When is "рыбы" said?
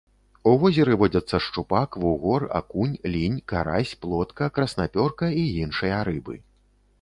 6.11-6.35